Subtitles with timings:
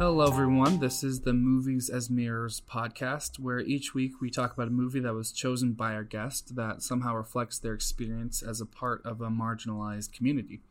[0.00, 0.78] Hello, everyone.
[0.78, 5.00] This is the Movies as Mirrors podcast, where each week we talk about a movie
[5.00, 9.20] that was chosen by our guest that somehow reflects their experience as a part of
[9.20, 10.62] a marginalized community.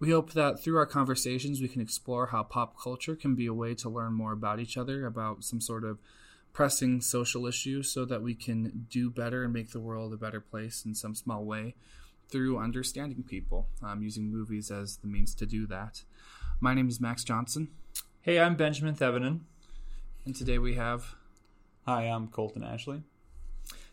[0.00, 3.54] We hope that through our conversations, we can explore how pop culture can be a
[3.54, 6.00] way to learn more about each other, about some sort of
[6.52, 10.40] pressing social issue, so that we can do better and make the world a better
[10.40, 11.76] place in some small way
[12.28, 16.02] through understanding people, um, using movies as the means to do that.
[16.60, 17.68] My name is Max Johnson.
[18.28, 19.40] Hey, I'm Benjamin Thevenin.
[20.26, 21.14] And today we have.
[21.86, 23.00] Hi, I'm Colton Ashley.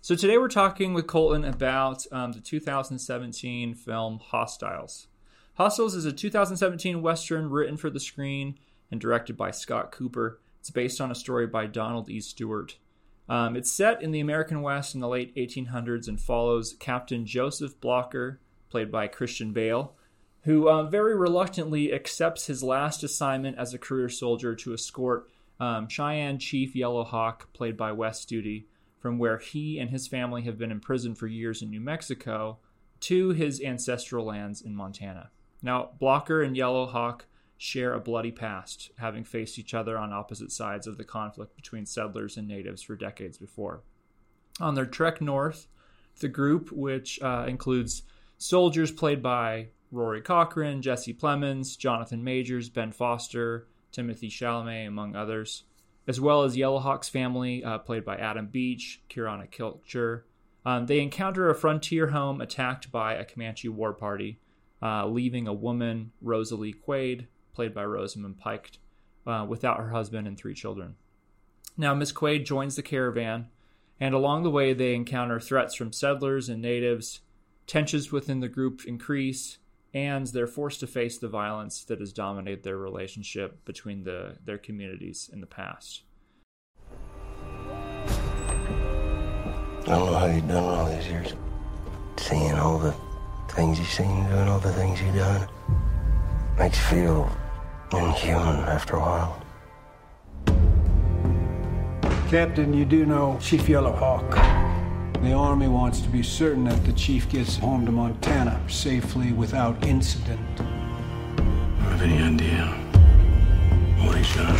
[0.02, 5.08] So today we're talking with Colton about um, the 2017 film Hostiles.
[5.54, 8.60] Hostiles is a 2017 Western written for the screen
[8.92, 10.42] and directed by Scott Cooper.
[10.60, 12.20] It's based on a story by Donald E.
[12.20, 12.76] Stewart.
[13.30, 17.80] Um, it's set in the American West in the late 1800s and follows Captain Joseph
[17.80, 19.96] Blocker, played by Christian Bale,
[20.46, 25.28] who uh, very reluctantly accepts his last assignment as a career soldier to escort
[25.60, 28.66] um, Cheyenne Chief Yellow Hawk, played by Wes Studi,
[29.00, 32.60] from where he and his family have been imprisoned for years in New Mexico
[33.02, 35.32] to his ancestral lands in Montana.
[35.64, 37.26] Now, Blocker and Yellow Hawk
[37.58, 41.88] share a bloody past, having faced each other on opposite sides of the conflict between
[41.88, 43.82] settlers and natives for decades before.
[44.60, 45.68] On their trek north,
[46.20, 48.04] the group, which uh, includes
[48.38, 55.64] soldiers played by Rory Cochrane, Jesse Plemons, Jonathan Majors, Ben Foster, Timothy Chalamet, among others,
[56.06, 60.24] as well as Yellowhawk's family, uh, played by Adam Beach, Q'orianka Kilcher.
[60.66, 64.40] Um, they encounter a frontier home attacked by a Comanche war party,
[64.82, 68.72] uh, leaving a woman, Rosalee Quaid, played by Rosamund Pike,
[69.26, 70.96] uh, without her husband and three children.
[71.78, 73.48] Now, Miss Quaid joins the caravan,
[74.00, 77.22] and along the way, they encounter threats from settlers and natives.
[77.66, 79.58] Tensions within the group increase,
[79.96, 84.58] and they're forced to face the violence that has dominated their relationship between the, their
[84.58, 86.04] communities in the past.
[89.88, 91.34] I don't know how you've done all these years.
[92.18, 92.94] Seeing all the
[93.50, 95.48] things you've seen, doing all the things you've done,
[96.58, 97.38] makes you feel
[97.94, 99.42] inhuman after a while.
[102.30, 104.65] Captain, you do know Chief Yellowhawk.
[105.26, 109.84] The Army wants to be certain that the Chief gets home to Montana safely without
[109.84, 110.40] incident.
[110.60, 112.68] Have any idea
[114.06, 114.56] what he's done?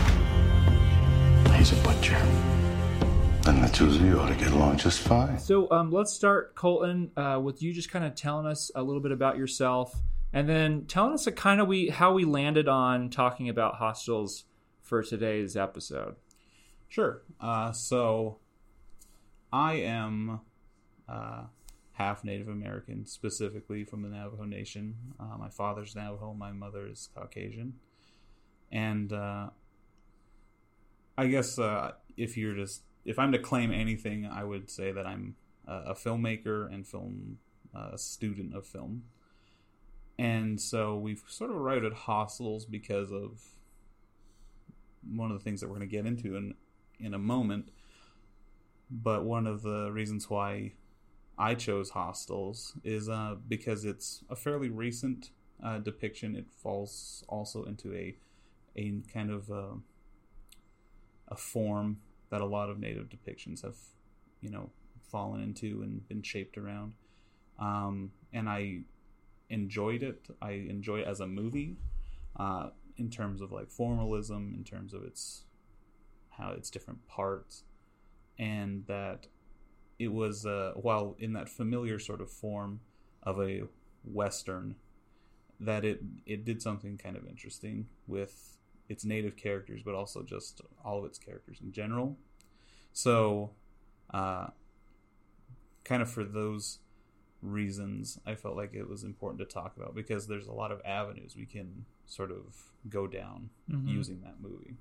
[1.54, 2.18] He's a butcher.
[3.44, 5.38] Then the two of you ought to get along just fine.
[5.38, 9.04] So um, let's start, Colton, uh, with you just kind of telling us a little
[9.04, 9.96] bit about yourself,
[10.34, 14.46] and then telling us a kind of we how we landed on talking about Hostiles
[14.82, 16.16] for today's episode.
[16.90, 17.22] Sure.
[17.40, 18.40] Uh, so
[19.54, 20.40] I am
[21.08, 21.44] uh,
[21.94, 24.96] half Native American, specifically from the Navajo Nation.
[25.20, 27.76] Uh, my father's Navajo, my mother is Caucasian,
[28.72, 29.50] and uh,
[31.18, 35.06] I guess uh, if you're just if I'm to claim anything, I would say that
[35.06, 35.36] I'm
[35.68, 37.38] a, filmmaker and film
[37.76, 39.04] uh, a student of film.
[40.18, 43.42] And so we've sort of arrived at Hostiles because of
[45.08, 46.56] one of the things that we're going to get into in
[47.00, 47.70] in a moment.
[48.90, 50.74] But one of the reasons why
[51.38, 55.32] I chose Hostiles is uh, because it's a fairly recent
[55.64, 56.36] uh, depiction.
[56.36, 58.16] It falls also into a
[58.78, 59.76] a kind of uh,
[61.28, 61.98] a form
[62.30, 63.78] that a lot of native depictions have,
[64.42, 64.70] you know,
[65.12, 66.94] fallen into and been shaped around.
[67.60, 68.82] Um, and I
[69.50, 70.28] enjoyed it.
[70.42, 71.78] I enjoy it as a movie,
[72.38, 75.44] uh, in terms of like formalism, in terms of its
[76.32, 77.64] how its different parts,
[78.38, 79.28] and that
[80.00, 82.80] it was uh, while in that familiar sort of form
[83.24, 83.64] of a
[84.04, 84.76] western
[85.60, 88.58] that it it did something kind of interesting with
[88.90, 92.18] its native characters but also just all of its characters in general
[92.94, 93.52] so
[94.14, 94.48] uh,
[95.84, 96.80] kind of for those
[97.42, 100.82] reasons i felt like it was important to talk about because there's a lot of
[100.84, 103.88] avenues we can sort of go down mm-hmm.
[103.88, 104.76] using that movie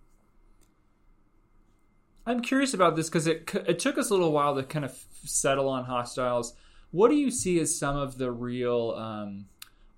[2.26, 4.96] I'm curious about this because it it took us a little while to kind of
[5.24, 6.54] settle on hostiles.
[6.90, 9.46] What do you see as some of the real um,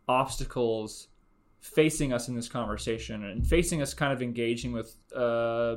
[0.08, 1.08] obstacles
[1.60, 5.76] facing us in this conversation and facing us kind of engaging with uh,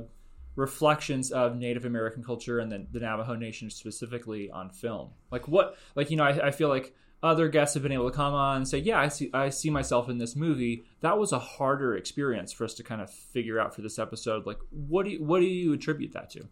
[0.55, 5.09] reflections of Native American culture and the, the, Navajo Nation specifically on film?
[5.31, 5.77] Like what?
[5.95, 8.57] Like you know, I, I feel like other guests have been able to come on
[8.57, 11.95] and say, "Yeah, I see, I see myself in this movie." That was a harder
[11.95, 14.45] experience for us to kind of figure out for this episode.
[14.45, 16.47] Like, what do you, what do you attribute that to?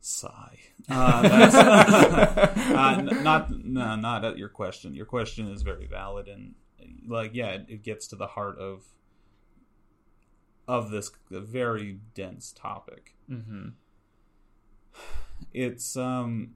[0.00, 0.58] Sigh.
[0.88, 0.92] Uh,
[2.54, 4.94] uh, not no, not at your question.
[4.94, 6.54] Your question is very valid and
[7.06, 8.84] like yeah, it, it gets to the heart of
[10.68, 13.14] of this very dense topic.
[13.30, 13.68] Mm-hmm.
[15.52, 16.54] It's um,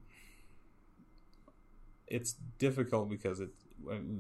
[2.11, 3.51] it's difficult because it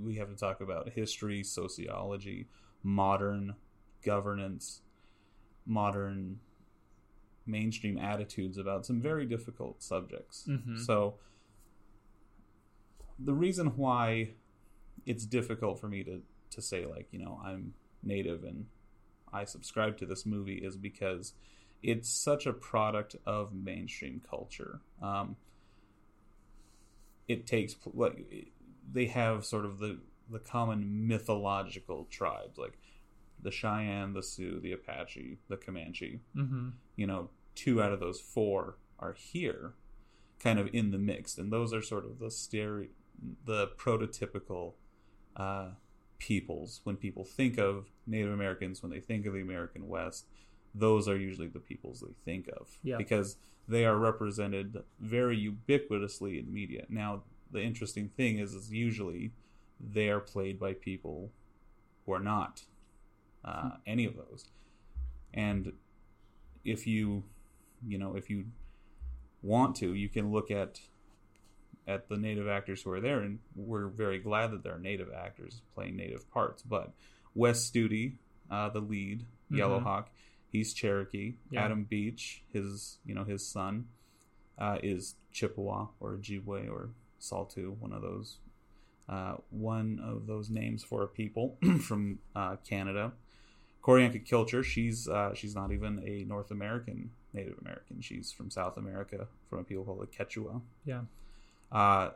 [0.03, 2.49] we have to talk about history, sociology,
[2.83, 3.55] modern
[4.03, 4.81] governance,
[5.67, 6.41] modern
[7.45, 10.47] mainstream attitudes about some very difficult subjects.
[10.49, 10.79] Mhm.
[10.79, 11.19] So
[13.19, 14.35] the reason why
[15.05, 18.67] it's difficult for me to to say like, you know, I'm native and
[19.33, 21.35] I subscribe to this movie is because
[21.83, 24.81] it's such a product of mainstream culture.
[25.01, 25.37] Um,
[27.31, 28.49] it takes like
[28.93, 32.79] they have sort of the the common mythological tribes like
[33.43, 36.21] the Cheyenne, the Sioux, the Apache, the Comanche.
[36.37, 36.71] Mm-hmm.
[36.97, 39.75] You know, two out of those four are here,
[40.39, 42.89] kind of in the mix, and those are sort of the stereo,
[43.47, 44.75] the prototypical
[45.37, 45.71] uh,
[46.19, 46.81] peoples.
[46.85, 50.27] When people think of Native Americans, when they think of the American West,
[50.75, 52.97] those are usually the peoples they think of Yeah.
[52.97, 53.37] because
[53.69, 56.87] they are represented very ubiquitously in media.
[56.89, 59.33] Now, the interesting thing is, is usually
[59.81, 61.33] they are played by people
[62.07, 62.65] who are not
[63.45, 64.51] uh, any of those.
[65.33, 65.73] And
[66.65, 67.25] if you,
[67.87, 68.47] you know, if you
[69.43, 70.81] want to, you can look at
[71.87, 75.09] at the native actors who are there, and we're very glad that there are native
[75.13, 76.63] actors playing native parts.
[76.63, 76.93] But
[77.35, 78.17] Wes Studi,
[78.51, 79.85] uh, the lead, Yellow Mhm.
[80.51, 81.35] He's Cherokee.
[81.51, 81.65] Yeah.
[81.65, 83.87] Adam Beach, his you know his son,
[84.59, 88.39] uh, is Chippewa or Ojibwe or Saulteaux, one of those.
[89.09, 93.11] Uh, one of those names for a people from uh, Canada.
[93.83, 98.01] Q'orianka Kilcher, she's uh, she's not even a North American Native American.
[98.01, 100.61] She's from South America, from a people called the Quechua.
[100.85, 101.03] Yeah.
[101.73, 102.11] Uh,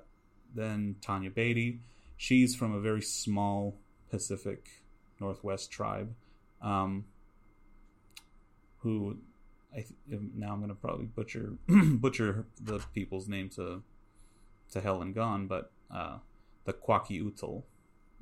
[0.55, 1.81] then Tanaya Beatty,
[2.17, 3.77] she's from a very small
[4.11, 4.69] Pacific
[5.21, 6.15] Northwest tribe,
[6.61, 7.05] um,
[8.85, 9.19] who
[9.73, 13.83] I th- now I'm going to probably butcher butcher the people's name to
[14.71, 16.19] to hell and gone, but uh,
[16.65, 17.65] the Kwakiutl.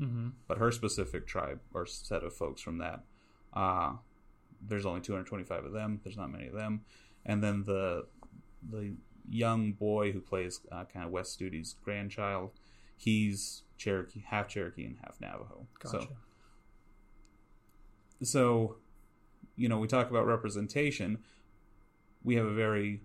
[0.01, 0.29] Mm-hmm.
[0.49, 3.05] but her specific tribe or set of folks from that.
[3.53, 3.93] Uh
[4.67, 6.01] there's only 225 of them.
[6.03, 6.81] There's not many of them.
[7.27, 8.07] And then the
[8.69, 8.95] the
[9.29, 12.53] young boy who plays uh, kind of Wes Studi's grandchild
[13.03, 15.67] he's cherokee half cherokee and half navajo.
[15.83, 16.01] Gotcha.
[16.01, 16.09] so
[18.23, 18.77] so
[19.57, 21.19] you know we talk about representation
[22.25, 23.01] we have a very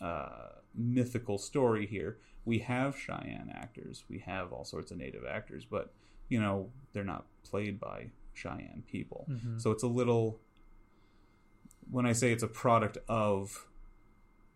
[0.00, 2.18] uh, mythical story here.
[2.44, 5.92] We have cheyenne actors we have all sorts of native actors but
[6.28, 9.26] you know they're not played by cheyenne people.
[9.28, 9.60] Mhm.
[9.60, 10.40] so it's a little
[11.90, 13.66] when i say it's a product of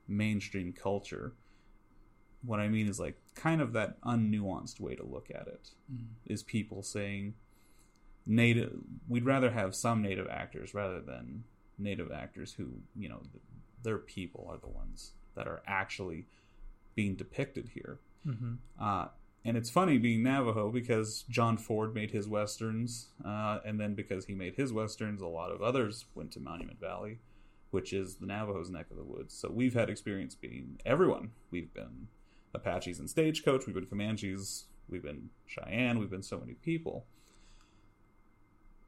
[0.08, 1.32] mainstream culture
[2.43, 5.70] what i mean is like kind of that unnuanced way to look at it
[6.26, 7.34] is people saying
[8.26, 8.73] native
[9.09, 11.44] we'd rather have some native actors rather than
[11.79, 13.21] native actors who you know
[13.82, 16.26] their people are the ones that are actually
[16.94, 18.55] being depicted here Mm-hmm.
[18.81, 19.09] uh,
[19.44, 24.25] and it's funny being Navajo because John Ford made his westerns, uh, and then because
[24.25, 27.19] he made his westerns, a lot of others went to Monument Valley,
[27.70, 29.35] which is the Navajo's neck of the woods.
[29.35, 31.32] So we've had experience being everyone.
[31.51, 32.08] We've been
[32.55, 37.05] Apaches and Stagecoach, we've been Comanches, we've been Cheyenne, we've been so many people.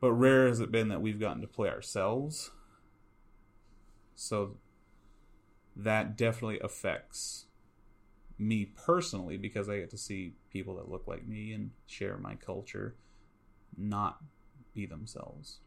[0.00, 2.50] But rare has it been that we've gotten to play ourselves.
[4.14, 4.56] So
[5.74, 7.46] that definitely affects
[8.38, 12.34] me personally because I get to see people that look like me and share my
[12.34, 12.96] culture
[13.76, 14.22] not
[14.74, 15.58] be themselves.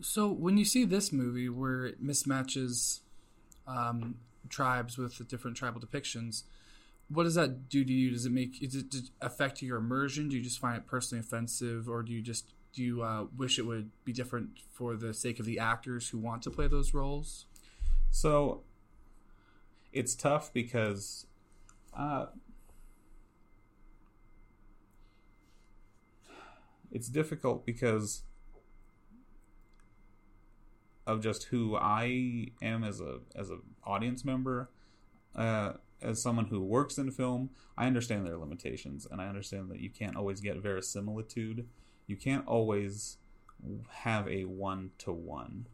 [0.00, 3.00] So when you see this movie where it mismatches
[3.66, 4.16] um,
[4.48, 6.42] tribes with the different tribal depictions,
[7.08, 8.10] what does that do to you?
[8.10, 10.28] Does it make does it affect your immersion?
[10.28, 13.58] Do you just find it personally offensive, or do you just do you uh, wish
[13.58, 16.92] it would be different for the sake of the actors who want to play those
[16.92, 17.46] roles?
[18.10, 18.64] So
[19.94, 21.26] it's tough because
[21.96, 22.26] uh,
[26.92, 28.24] it's difficult because
[31.06, 34.68] of just who I am as a as an audience member.
[35.34, 39.80] Uh, as someone who works in film, I understand their limitations, and I understand that
[39.80, 41.66] you can't always get verisimilitude.
[42.06, 43.18] You can't always
[43.88, 45.66] have a one to one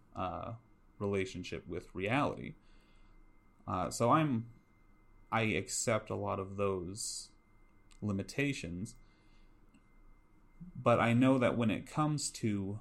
[0.98, 2.54] relationship with reality.
[3.66, 4.46] Uh, so I'm,
[5.30, 7.28] I accept a lot of those
[8.00, 8.94] limitations,
[10.80, 12.78] but I know that when it comes to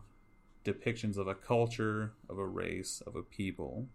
[0.64, 3.88] depictions of a culture, of a race, of a people,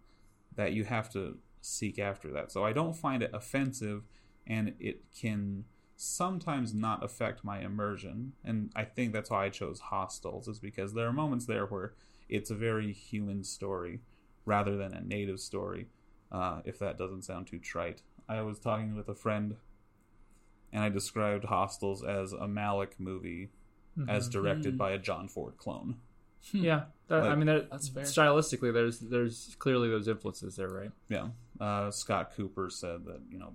[0.55, 2.51] that you have to seek after that.
[2.51, 4.03] So I don't find it offensive,
[4.47, 5.65] and it can
[5.97, 8.33] sometimes not affect my immersion.
[8.45, 11.95] And I think that's why I chose Hostiles, is because there are moments there where
[12.29, 14.01] it's a very human story
[14.45, 15.87] rather than a native story,
[16.31, 18.03] uh, if that doesn't sound too trite.
[18.29, 19.57] I was talking with a friend
[20.73, 23.51] and I described Hostiles as a Malick movie
[24.09, 25.97] as directed by a John Ford clone.
[26.53, 28.05] Yeah, that, I mean, that, That's fair.
[28.05, 30.91] stylistically, there's there's clearly those influences there, right?
[31.09, 31.29] Yeah.
[31.59, 33.55] Uh, Scott Cooper said that, you know,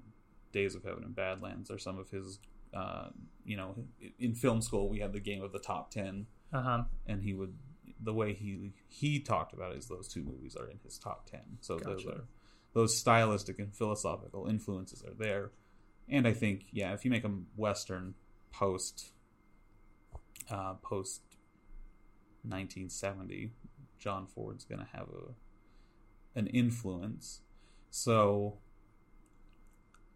[0.51, 2.39] Days of Heaven and Badlands are some of his,
[2.73, 3.09] uh,
[3.45, 3.75] you know,
[4.19, 6.83] in film school we had the game of the top 10, Uh huh.
[7.07, 7.53] and he would,
[8.03, 11.29] the way he he talked about it is those two movies are in his top
[11.29, 11.39] 10.
[11.61, 12.23] So those are,
[12.73, 15.51] those stylistic and philosophical influences are there.
[16.09, 18.15] And I think, yeah, if you make a Western
[18.51, 19.11] post,
[20.49, 21.21] uh, post
[22.43, 23.51] 1970,
[23.99, 27.41] John Ford's going to have a, an influence.
[27.91, 28.57] So,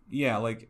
[0.10, 0.70] yeah, like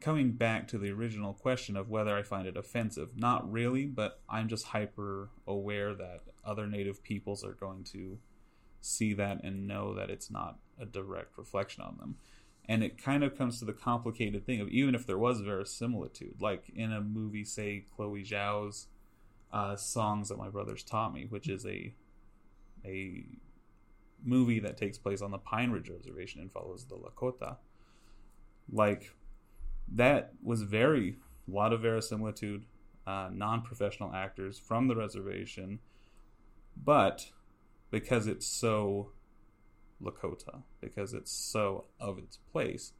[0.00, 4.20] coming back to the original question of whether I find it offensive, not really, but
[4.28, 8.18] I'm just hyper aware that other native peoples are going to
[8.80, 12.16] see that and know that it's not a direct reflection on them.
[12.68, 16.40] And it kind of comes to the complicated thing of even if there was verisimilitude,
[16.40, 18.88] like in a movie, say Chloe Zhao's
[19.52, 21.94] uh, songs that my brothers taught me, which is a
[22.84, 23.24] a
[24.24, 27.56] movie that takes place on the Pine Ridge Reservation and follows the Lakota.
[28.72, 29.14] Like
[29.92, 31.16] that was very
[31.48, 32.64] a lot of verisimilitude,
[33.06, 35.78] uh, non-professional actors from the reservation,
[36.76, 37.30] but
[37.90, 39.12] because it's so
[40.02, 42.92] Lakota, because it's so of its place,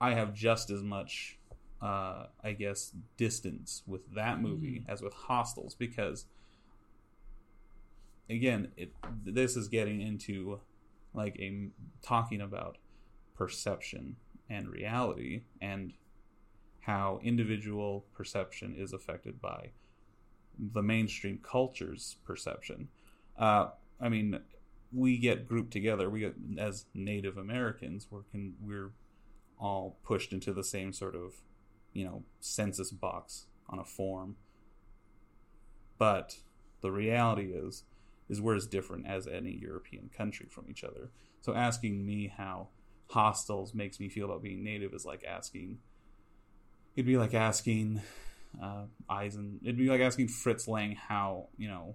[0.00, 1.38] I have just as much,
[1.80, 6.26] uh, I guess, distance with that movie as with Hostiles because,
[8.28, 8.92] again, it
[9.24, 10.60] this is getting into
[11.14, 11.68] like a
[12.02, 12.78] talking about
[13.34, 14.16] perception
[14.48, 15.92] and reality and
[16.80, 19.70] how individual perception is affected by
[20.58, 22.88] the mainstream culture's perception.
[23.38, 23.68] Uh,
[24.00, 24.40] I mean,
[24.92, 26.08] we get grouped together.
[26.08, 28.06] We get as Native Americans.
[28.10, 28.22] We're
[28.62, 28.92] we're
[29.58, 31.34] all pushed into the same sort of,
[31.92, 34.36] you know, census box on a form.
[35.98, 36.36] But
[36.82, 37.84] the reality is,
[38.28, 41.10] is we're as different as any European country from each other.
[41.40, 42.68] So asking me how
[43.08, 45.78] Hostiles makes me feel about being native is like asking.
[46.96, 48.00] It'd be like asking
[48.62, 49.60] uh, Eisen.
[49.62, 51.94] It'd be like asking Fritz Lang how you know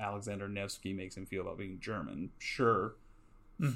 [0.00, 2.30] Alexander Nevsky makes him feel about being German.
[2.38, 2.94] Sure,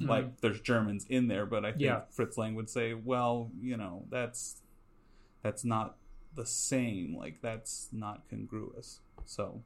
[0.00, 2.00] like there's Germans in there, but I think Yeah.
[2.10, 4.62] Fritz Lang would say, well, you know, that's
[5.42, 5.96] that's not
[6.34, 7.16] the same.
[7.16, 9.00] Like that's not congruous.
[9.24, 9.62] So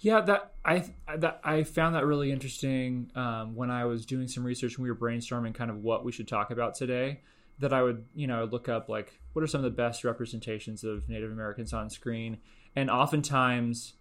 [0.00, 0.84] Yeah, that I
[1.16, 4.90] that I found that really interesting um, when I was doing some research and we
[4.90, 7.20] were brainstorming kind of what we should talk about today.
[7.58, 10.84] That I would you know look up like what are some of the best representations
[10.84, 12.38] of Native Americans on screen,
[12.74, 13.94] and oftentimes,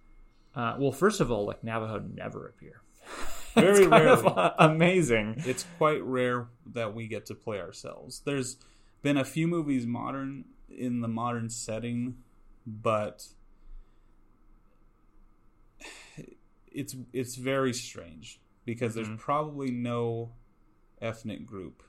[0.55, 2.81] uh, well, first of all, like Navajo never appear.
[3.53, 5.35] Very of amazing.
[5.45, 8.21] it's quite rare that we get to play ourselves.
[8.25, 8.57] There's
[9.01, 12.17] been a few movies modern in the modern setting,
[12.67, 13.27] but
[16.75, 20.32] it's it's very strange because there's probably no
[21.01, 21.84] ethnic group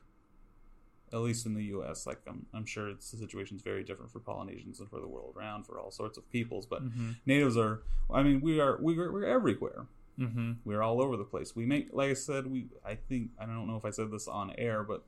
[1.13, 4.19] at least in the US like I'm, I'm sure it's the situation's very different for
[4.21, 6.83] Polynesians and for the world around for all sorts of peoples but
[7.25, 9.87] natives are I mean we are we're, we're everywhere
[10.19, 10.53] Mm-hmm.
[10.65, 11.55] we're all over the place.
[11.55, 14.27] We make, like I said, we I think I don't know if I said this
[14.27, 15.05] on air, but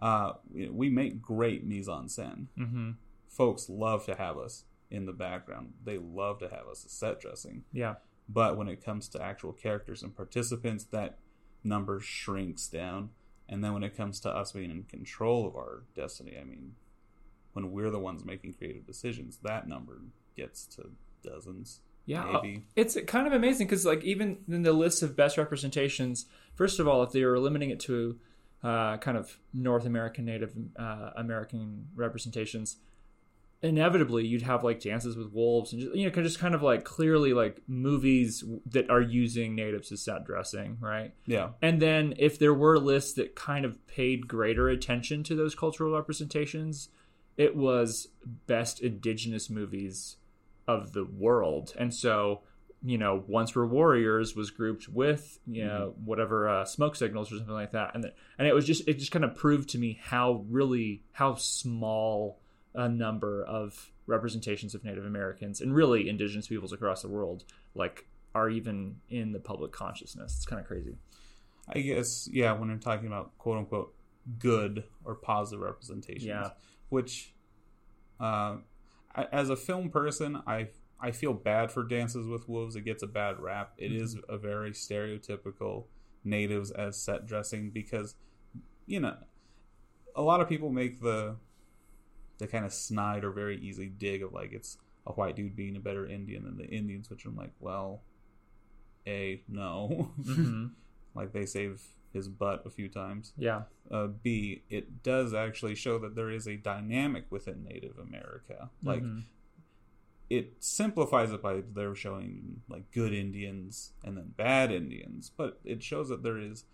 [0.00, 2.46] uh, we- we make great mise en scène.
[2.56, 2.90] Mm-hmm.
[3.26, 4.62] Folks love to have us
[4.92, 5.72] in the background.
[5.84, 7.64] They love to have us set dressing.
[7.72, 7.94] Yeah.
[8.28, 11.18] But when it comes to actual characters and participants, that
[11.62, 13.10] number shrinks down.
[13.48, 16.72] And then when it comes to us being in control of our destiny, I mean,
[17.52, 20.00] when we're the ones making creative decisions, that number
[20.36, 20.90] gets to
[21.22, 21.80] dozens.
[22.06, 22.66] Yeah, maybe.
[22.76, 26.86] it's kind of amazing because like even in the list of best representations, first of
[26.86, 28.18] all, if they were limiting it to
[28.62, 32.76] uh, kind of North American Native uh, American representations,
[33.64, 36.84] inevitably you'd have like Dances with Wolves and just, you know just kind of like
[36.84, 41.14] clearly like movies that are using natives as set dressing, right?
[41.26, 41.50] Yeah.
[41.62, 45.94] And then if there were lists that kind of paid greater attention to those cultural
[45.94, 46.90] representations,
[47.38, 48.08] it was
[48.46, 50.16] best indigenous movies
[50.68, 51.72] of the world.
[51.78, 52.42] And so,
[52.82, 57.38] you know, Once Were Warriors was grouped with, you know, whatever uh, smoke signals or
[57.38, 57.94] something like that.
[57.94, 61.02] And the, and it was just it just kind of proved to me how really
[61.12, 62.40] how small
[62.74, 68.06] a number of representations of Native Americans and really indigenous peoples across the world like
[68.34, 70.34] are even in the public consciousness.
[70.36, 70.96] It's kind of crazy.
[71.68, 73.94] I guess yeah, when we're talking about quote unquote
[74.38, 76.50] good or positive representations, Yeah.
[76.88, 77.32] which
[78.20, 78.56] uh,
[79.14, 80.68] I- as a film person, I
[81.00, 82.76] I feel bad for Dances with Wolves.
[82.76, 83.72] It gets a bad rap.
[83.76, 85.84] It is a very stereotypical
[86.24, 88.14] natives as set dressing because
[88.86, 89.16] you know
[90.16, 91.36] a lot of people make the
[92.38, 95.76] the kind of snide or very easy dig of like it's a white dude being
[95.76, 98.02] a better Indian than the Indians, which I'm like, well,
[99.06, 100.70] a no, Mhm.
[101.14, 103.64] like they save his butt a few times Yeah.
[103.90, 108.70] uh, B, it does actually show that there is a dynamic within Native America.
[108.82, 109.24] Like, Mhm.
[110.30, 115.82] it simplifies it by they're showing like good Indians and then bad Indians, but it
[115.82, 116.64] shows that there is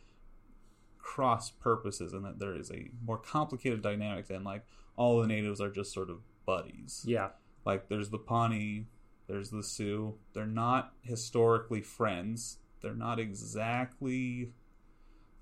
[1.02, 4.64] cross purposes and that there is a more complicated dynamic than like
[4.96, 7.04] all the natives are just sort of buddies.
[7.06, 7.30] Yeah.
[7.64, 8.86] Like, there's the Pawnee,
[9.28, 10.14] there's the Sioux.
[10.32, 12.58] They're not historically friends.
[12.80, 14.52] They're not exactly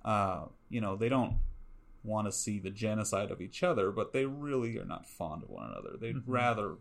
[0.04, 1.36] uh, you know, they don't
[2.04, 5.50] want to see the genocide of each other, but they really are not fond of
[5.50, 5.96] one another.
[6.00, 6.76] They'd rather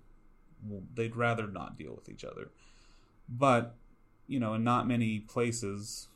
[0.95, 2.51] they'd rather not deal with each other.
[3.27, 3.75] But
[4.27, 6.07] you know, in not many places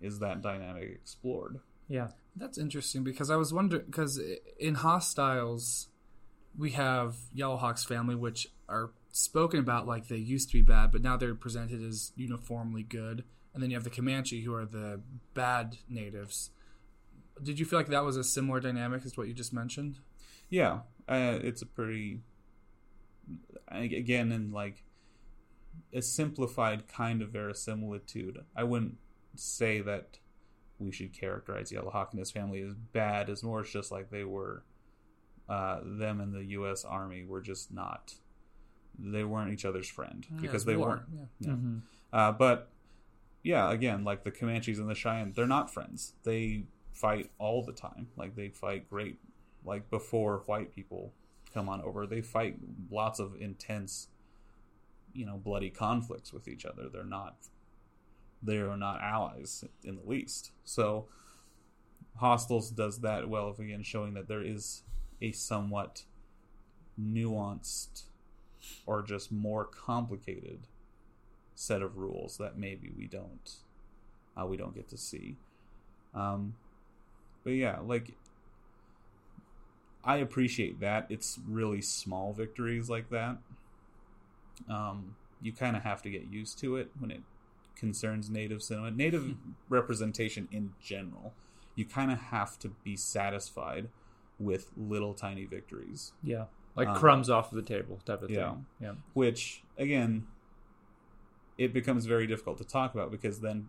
[0.00, 1.60] is that dynamic explored.
[1.92, 2.08] Yeah.
[2.34, 4.18] That's interesting because I was wondering because
[4.58, 5.88] in Hostiles
[6.56, 11.02] we have Yellowhawk's family, which are spoken about like they used to be bad, but
[11.02, 13.24] now they're presented as uniformly good.
[13.52, 15.02] And then you have the Comanche, who are the
[15.34, 16.48] bad natives.
[17.42, 19.98] Did you feel like that was a similar dynamic as what you just mentioned?
[20.48, 22.20] Yeah, uh, it's a pretty
[23.68, 24.82] again in like
[25.92, 28.38] a simplified kind of verisimilitude.
[28.56, 28.96] I wouldn't
[29.36, 30.18] say that
[30.84, 33.30] we should characterize Yellowhawk and his family as bad.
[33.30, 34.62] As more, it's just like they were.
[35.48, 36.84] Uh, them and the U.S.
[36.84, 38.14] Army were just not.
[38.98, 41.02] They weren't each other's friend because they war, weren't.
[41.40, 41.50] yeah.
[41.50, 41.56] Yeah.
[42.12, 42.70] Uh, but
[43.42, 46.14] yeah, again, like the Comanches and the Cheyenne, they're not friends.
[46.22, 48.08] They fight all the time.
[48.16, 49.18] Like they fight great.
[49.64, 51.12] Like before white people
[51.52, 52.56] come on over, they fight
[52.90, 54.08] lots of intense,
[55.12, 56.88] you know, bloody conflicts with each other.
[56.92, 57.36] They're not.
[58.42, 60.50] They are not allies in the least.
[60.64, 61.06] So,
[62.16, 64.82] Hostiles does that well of again showing that there is
[65.20, 66.02] a somewhat
[67.00, 68.02] nuanced
[68.86, 70.66] or just more complicated
[71.54, 73.56] set of rules that maybe we don't
[74.40, 75.36] uh, we don't get to see.
[76.14, 76.54] Um,
[77.44, 78.14] but yeah, like
[80.04, 81.06] I appreciate that.
[81.08, 83.38] It's really small victories like that.
[84.68, 87.20] Um, you kind of have to get used to it when it
[87.76, 89.34] concerns native cinema, native
[89.68, 91.32] representation in general.
[91.74, 93.88] You kind of have to be satisfied
[94.38, 96.46] with little tiny victories Yeah.
[96.74, 98.50] Like Um, crumbs off the table type of yeah.
[98.52, 98.66] thing.
[98.80, 98.94] Yeah.
[99.14, 100.26] which again
[101.58, 103.68] it becomes very difficult to talk about because then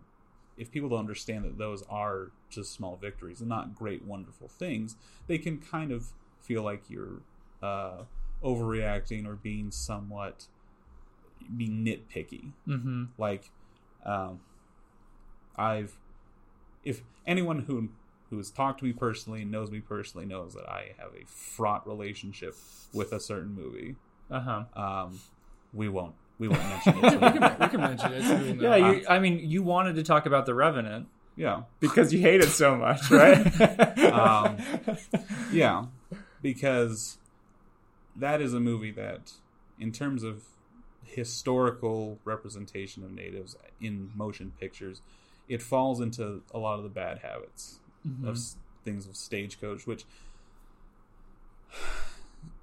[0.58, 4.96] if people don't understand that those are just small victories and not great wonderful things
[5.28, 6.08] they can kind of
[6.42, 7.22] feel like you're
[7.62, 8.04] uh,
[8.44, 10.48] overreacting or being somewhat
[11.58, 13.06] being nitpicky Mm-hmm.
[13.18, 13.52] like
[14.06, 14.40] um,
[15.58, 15.94] i've
[16.84, 17.90] if anyone who
[18.30, 21.26] who has talked to me personally and knows me personally knows that i have a
[21.28, 22.56] fraught relationship
[22.94, 23.96] with a certain movie
[24.32, 24.64] Uh huh.
[24.82, 25.20] um,
[25.74, 26.14] we won't.
[26.40, 27.04] We won't mention it.
[27.04, 28.24] we, can, we can mention it.
[28.24, 28.36] so.
[28.64, 28.76] Yeah.
[28.76, 32.50] You, I mean, you wanted to talk about the Revenant yeah, because you hate it
[32.50, 33.38] so much, right?
[34.00, 34.58] Um,
[35.52, 35.86] yeah,
[36.44, 37.18] because
[38.16, 39.32] that is a movie that,
[39.80, 40.44] in terms of
[41.04, 45.02] historical representation of natives in motion pictures,
[45.48, 48.28] it falls into a lot of the bad habits mm-hmm.
[48.28, 48.40] of
[48.84, 50.06] things of stagecoach, which.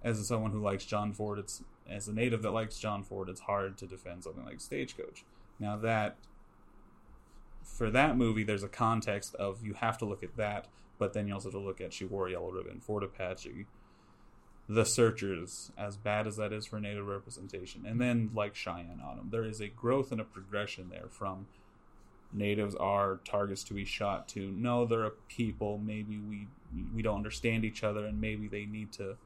[0.03, 3.41] As someone who likes John Ford, it's as a native that likes John Ford, it's
[3.41, 5.25] hard to defend something like Stagecoach.
[5.59, 6.17] Now that
[7.65, 11.27] for that movie, there's a context of you have to look at that, but then
[11.27, 13.67] you also have to look at She Wore a Yellow Ribbon, Fort Apache,
[14.73, 19.31] The Searchers, as bad as that is for Native representation, and then like Cheyenne Autumn,
[19.33, 21.49] there is a growth and a progression there from
[22.33, 25.77] natives are targets to be shot to no, they're a people.
[25.79, 26.47] Maybe we
[26.95, 29.17] we don't understand each other, and maybe they need to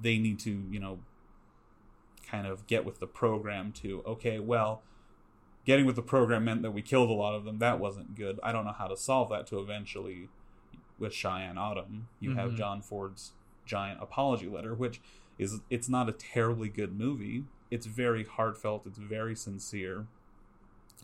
[0.00, 1.00] they need to you know
[2.30, 4.82] kind of get with the program to okay well
[5.64, 8.38] getting with the program meant that we killed a lot of them that wasn't good
[8.42, 10.28] i don't know how to solve that to eventually
[10.98, 12.56] with cheyenne autumn you have Mhm.
[12.56, 13.32] john ford's
[13.66, 15.00] giant apology letter which
[15.38, 17.44] is it's not a terribly good movie.
[17.70, 18.86] It's very heartfelt.
[18.86, 20.06] It's very sincere.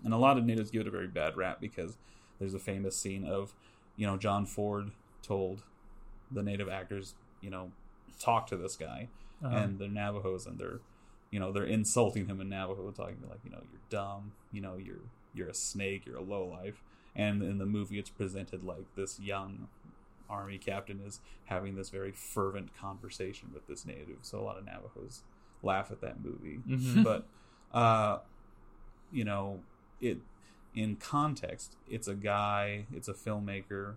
[0.05, 1.96] And a lot of natives give it a very bad rap because
[2.38, 3.55] there's a famous scene of
[3.96, 4.90] you know john ford
[5.22, 5.62] told
[6.31, 7.70] the native actors you know
[8.18, 9.09] talk to this guy.
[9.44, 9.57] Uh-huh.
[9.57, 10.79] and they're navajos and they're
[11.33, 14.33] you know they're insulting him in navajo talking like you know you're dumb.
[14.53, 15.03] You know you're
[15.35, 16.07] you're a snake.
[16.07, 16.83] You're a low life
[17.14, 19.68] and in the movie it's presented like this young
[20.33, 24.18] army captain is having this very fervent conversation with this native.
[24.23, 25.23] So a lot of Navajos
[25.62, 27.05] laugh at that movie, Mhm.
[27.05, 27.27] but
[27.73, 28.18] uh,
[29.12, 29.61] you know,
[30.01, 30.18] it
[30.75, 33.95] in context, it's a guy, it's a filmmaker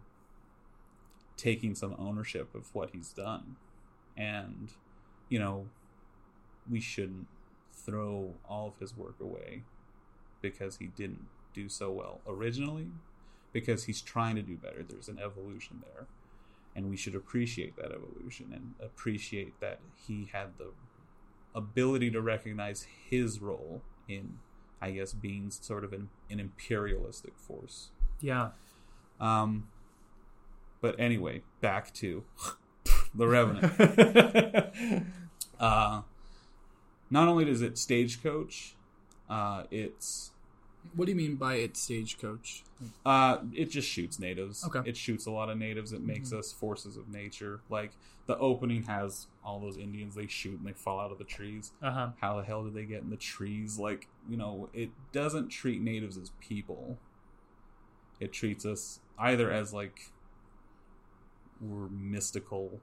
[1.37, 3.55] taking some ownership of what he's done,
[4.15, 4.69] and
[5.29, 5.67] you know,
[6.69, 7.27] we shouldn't
[7.73, 9.63] throw all of his work away
[10.41, 12.87] because he didn't do so well originally
[13.53, 16.05] because he's trying to do better there's an evolution there
[16.75, 20.71] and we should appreciate that evolution and appreciate that he had the
[21.53, 24.37] ability to recognize his role in
[24.81, 27.89] i guess being sort of an, an imperialistic force
[28.21, 28.49] Yeah.
[29.19, 29.67] um
[30.81, 32.23] but anyway back to
[33.15, 33.71] the revenant
[35.59, 36.01] uh
[37.09, 38.75] not only does it stagecoach
[39.29, 40.31] uh it's
[40.95, 42.63] What do you mean by it stagecoach?
[43.05, 44.65] Uh, it just shoots natives.
[44.65, 44.87] Okay.
[44.89, 45.93] It shoots a lot of natives.
[45.93, 47.61] It makes us forces of nature.
[47.69, 47.91] Like
[48.27, 51.71] the opening has all those Indians they shoot and they fall out of the trees.
[51.81, 52.09] Uh huh.
[52.19, 53.79] How the hell did they get in the trees?
[53.79, 56.97] Like you know, it doesn't treat natives as people.
[58.19, 60.11] It treats us either as like
[61.61, 62.79] we're mystical,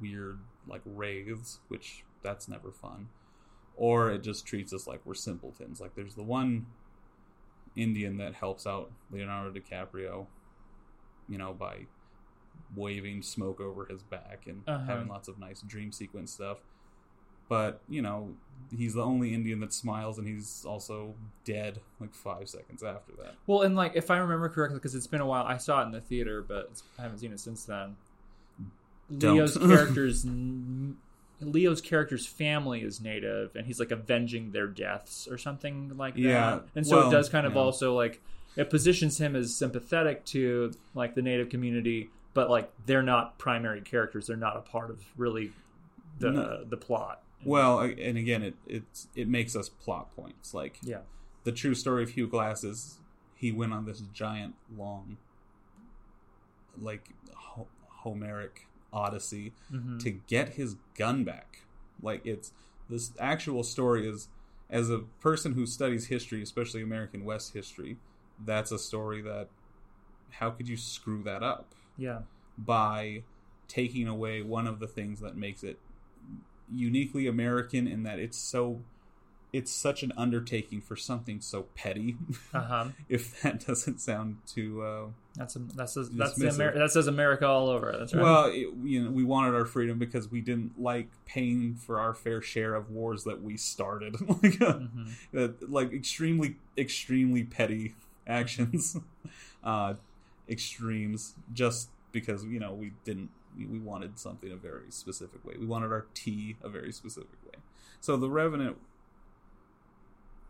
[0.00, 3.08] weird like wraiths, which that's never fun,
[3.76, 5.80] or it just treats us like we're simpletons.
[5.80, 6.66] Like there's the one
[7.78, 10.26] Indian that helps out Leonardo DiCaprio,
[11.28, 11.86] you know, by
[12.76, 14.84] waving smoke over his back and Uh-huh.
[14.84, 16.58] having lots of nice dream sequence stuff.
[17.48, 18.34] But, you know,
[18.76, 21.14] he's the only Indian that smiles and he's also
[21.44, 23.36] dead like five seconds after that.
[23.46, 25.86] Well, and like if I remember correctly, because it's been a while, I saw it
[25.86, 27.96] in the theater, but I haven't seen it since then.
[29.16, 29.36] Don't.
[29.36, 30.26] Leo's character's
[31.40, 36.20] Leo's character's family is native, and he's like avenging their deaths or something like that.
[36.20, 37.60] Yeah, and so well, it does kind of yeah.
[37.60, 38.20] also like
[38.56, 43.80] it positions him as sympathetic to like the native community, but like they're not primary
[43.80, 44.26] characters.
[44.26, 45.52] They're not a part of really
[46.18, 46.64] the No.
[46.64, 47.22] the plot.
[47.44, 50.54] Well, and again, it it's it makes us plot points.
[50.54, 51.00] Like Yeah.
[51.44, 52.98] the true story of Hugh Glass is
[53.36, 55.18] he went on this giant, long,
[56.80, 57.10] like
[58.02, 59.98] Homeric odyssey Mhm.
[60.00, 61.62] to get his gun back.
[62.02, 62.52] Like it's
[62.88, 64.28] this actual story is
[64.70, 67.96] as a person who studies history, especially American West history,
[68.44, 69.48] that's a story that
[70.30, 71.74] how could you screw that up?
[71.96, 72.22] Yeah.
[72.56, 73.22] by
[73.68, 75.78] taking away one of the things that makes it
[76.72, 78.82] uniquely American in that it's so
[79.52, 82.16] it's such an undertaking for something so petty.
[82.52, 82.84] Uh huh.
[83.08, 85.06] if that doesn't sound too uh,
[85.36, 87.94] That's a, that's a, that's that says America all over.
[87.98, 88.22] That's right.
[88.22, 92.12] well, it, you know, we wanted our freedom because we didn't like paying for our
[92.12, 95.08] fair share of wars that we started, like uh, Mhm.
[95.36, 97.94] uh, like extremely extremely petty
[98.26, 98.96] actions,
[99.64, 99.94] uh,
[100.48, 105.54] extremes, just because you know we didn't we, we wanted something a very specific way.
[105.58, 107.58] We wanted our tea a very specific way.
[108.00, 108.76] So the Revenant,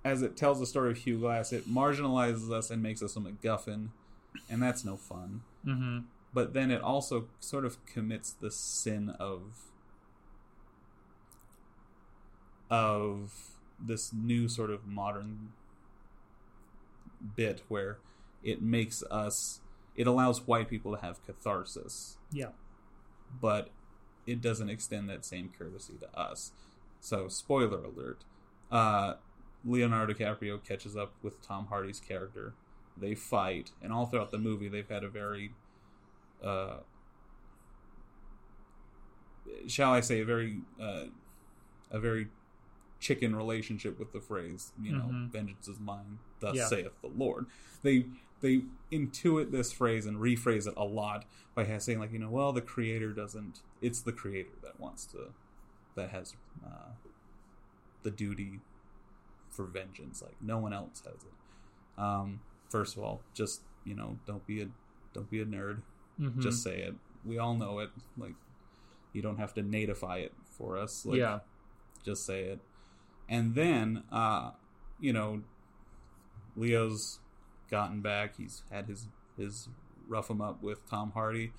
[0.09, 3.21] as it tells the story of Hugh Glass, it marginalizes us and makes us a
[3.21, 3.88] MacGuffin,
[4.51, 5.42] and that's no fun.
[5.64, 5.99] Hmm
[6.33, 9.71] but then it also sort of commits the sin of
[12.71, 13.33] of
[13.81, 15.53] this new sort of modern
[17.35, 17.99] bit where
[18.42, 19.61] it makes us
[19.97, 22.18] it allows white people to have catharsis.
[22.31, 22.51] Yeah.
[23.40, 23.71] but
[24.27, 26.53] it doesn't extend that same courtesy to us.
[27.01, 28.25] So spoiler alert
[28.71, 29.14] uh
[29.64, 32.55] leonardo dicaprio catches up with tom hardy's character
[32.97, 35.53] they fight and all throughout the movie they've had a very
[36.42, 36.79] uh,
[39.66, 41.05] shall I say, a very uh,
[41.90, 42.29] a very
[43.01, 45.31] chicken relationship with the phrase, you know, Mhm.
[45.31, 46.66] "Vengeance is mine, thus Yeah.
[46.66, 47.47] saith the Lord."
[47.83, 48.07] They
[48.40, 51.25] they intuit this phrase and rephrase it a lot
[51.57, 53.62] by saying, like, you know, well, the creator doesn't.
[53.81, 55.33] It's the creator that wants to,
[55.97, 56.90] that has uh,
[58.05, 58.61] the duty
[59.59, 60.23] for vengeance.
[60.23, 62.01] Like no one else has it.
[62.01, 62.40] Um,
[62.71, 64.68] first of all, just you know, don't be a
[65.12, 65.83] don't be a nerd
[66.18, 66.94] hmm just say it.
[67.25, 67.90] We all know it.
[68.16, 68.35] Like
[69.12, 71.05] you don't have to natify it for us.
[71.05, 71.40] Like, yeah.
[72.05, 72.61] just say it.
[73.29, 74.51] And then, uh,
[75.01, 75.42] you know,
[76.57, 77.18] Leo's
[77.71, 78.37] gotten back.
[78.37, 79.68] He's had his his
[80.09, 81.53] rough him up with Tom Hardy,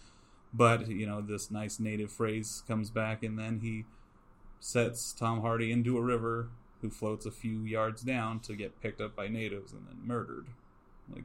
[0.53, 3.85] but you know this nice native phrase comes back, and then he
[4.59, 6.49] sets Tom Hardy into a river,
[6.81, 10.47] who floats a few yards down to get picked up by natives and then murdered.
[11.13, 11.23] Like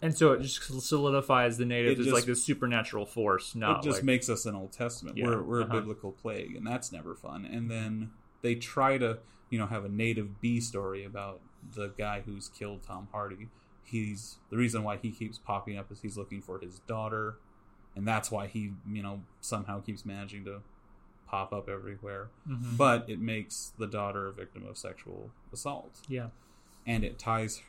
[0.00, 3.88] And so it just solidifies the native It as like this supernatural force, not it
[3.88, 5.16] just like makes us an Old Testament.
[5.16, 5.76] Yeah, We're we're uh-huh.
[5.76, 7.46] a biblical plague, and that's never fun.
[7.46, 8.10] And then
[8.42, 9.18] they try to
[9.50, 11.40] you know have a native B story about
[11.74, 13.48] the guy who's killed Tom Hardy.
[13.84, 17.36] He's the reason why he keeps popping up is he's looking for his daughter,
[17.96, 20.60] and that's why he you know somehow keeps managing to
[21.32, 22.28] pop up everywhere.
[22.46, 22.76] Mhm.
[22.76, 26.28] But it makes the daughter a victim of sexual assault, Yeah.
[26.86, 27.62] and it ties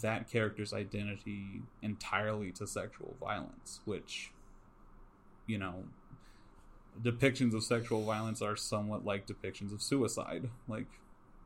[0.00, 4.32] that character's identity entirely to sexual violence, which
[5.46, 5.84] you know
[7.02, 10.50] depictions of sexual violence are somewhat like depictions of suicide.
[10.66, 10.86] Like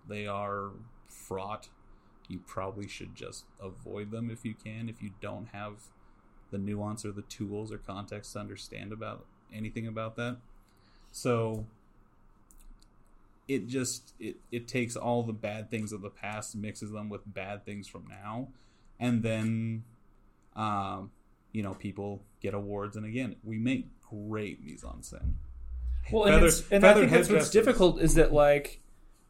[0.06, 0.70] they are
[1.08, 1.68] fraught.
[2.28, 5.88] You probably should just avoid them if you can, if you don't have
[6.50, 10.38] the nuance or the tools or context to understand about anything about that.
[11.16, 11.64] So
[13.48, 17.22] it just it, it takes all the bad things of the past, mixes them with
[17.24, 18.48] bad things from now,
[19.00, 19.84] and then
[20.56, 21.10] um,
[21.52, 25.32] you know, people get awards and again, we make great mise en scène.
[26.12, 28.82] Well, and, Feather- it's, and I think that's what's difficult is that like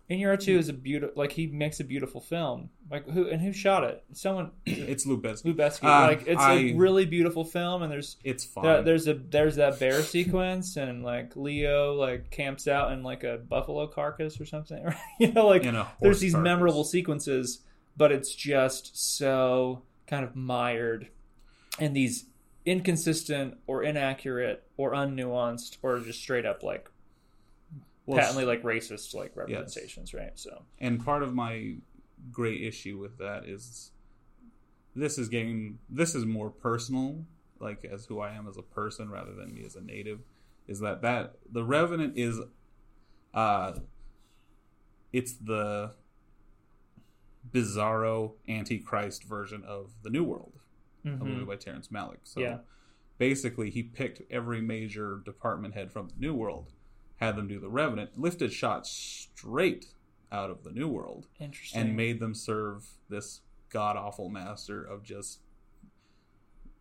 [0.09, 2.71] Inarritu is a beautiful like he makes a beautiful film.
[2.91, 4.05] Like who and who shot it?
[4.13, 5.53] Someone It's Lubezki.
[5.55, 5.85] Lubetsky.
[5.85, 9.57] Uh, like it's a I- really beautiful film, and there's It's that, there's a there's
[9.57, 14.45] that bear sequence, and like Leo like camps out in like a buffalo carcass or
[14.47, 14.81] something.
[14.85, 14.97] Right?
[15.19, 16.45] you know, like a there's these carcass.
[16.45, 17.63] memorable sequences,
[17.97, 21.09] but it's just so kind of mired,
[21.81, 22.27] in these
[22.65, 26.89] inconsistent or inaccurate or unnuanced or just straight up like
[28.07, 30.33] Well, patently like racist like representations, right?
[30.39, 31.77] So and part of my
[32.33, 33.91] great issue with that is
[34.95, 37.25] this is getting this is more personal
[37.61, 40.21] like as who i am as a person rather than me as a native
[40.67, 42.41] is that that the revenant is
[43.35, 43.73] uh
[45.13, 45.93] it's the
[47.53, 50.55] bizarro antichrist version of the new world
[51.05, 52.59] a movie by terrence malick so Yeah.
[53.19, 56.73] basically he picked every major department head from the new world
[57.17, 59.87] had them do the revenant lifted shots straight
[60.33, 61.81] out of the new world interesting.
[61.81, 65.41] and made them serve this god awful master of just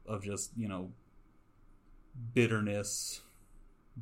[0.05, 0.91] of just you know
[2.33, 3.21] bitterness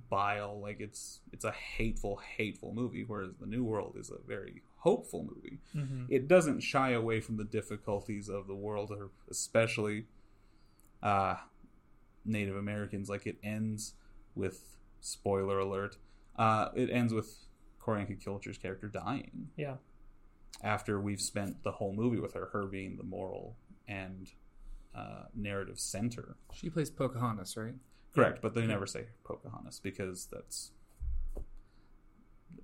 [0.09, 4.61] bile like it's it's a hateful hateful movie whereas the new world is a very
[4.77, 6.07] hopeful movie Mhm.
[6.09, 10.05] it doesn't shy away from the difficulties of the world or especially
[11.03, 11.35] uh
[12.25, 13.93] native americans like it ends
[14.35, 15.97] with spoiler alert
[16.37, 17.45] uh it ends with
[17.81, 19.75] Q'orianka Kilcher's character dying yeah.
[20.63, 24.31] after we've spent the whole movie with her, her being the moral and
[24.95, 26.37] uh, narrative center.
[26.53, 27.73] She plays Pocahontas, right?
[28.13, 30.71] Correct, but they never say Pocahontas because that's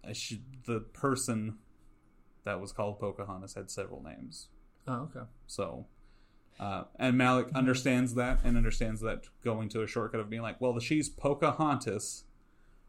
[0.07, 1.57] I should, the person
[2.45, 4.49] that was called Pocahontas had several names.
[4.87, 5.25] Oh, okay.
[5.47, 5.87] So,
[6.59, 10.61] uh, and Malick understands that and understands that going to a shortcut of being like,
[10.61, 12.23] well, the she's Pocahontas